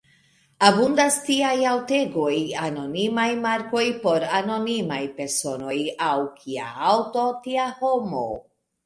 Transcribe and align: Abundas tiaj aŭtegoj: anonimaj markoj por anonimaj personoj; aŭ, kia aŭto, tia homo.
Abundas 0.67 1.15
tiaj 1.25 1.57
aŭtegoj: 1.71 2.31
anonimaj 2.67 3.25
markoj 3.43 3.83
por 4.05 4.25
anonimaj 4.37 4.97
personoj; 5.19 5.77
aŭ, 6.07 6.15
kia 6.41 6.65
aŭto, 6.95 7.27
tia 7.45 7.69
homo. 7.85 8.25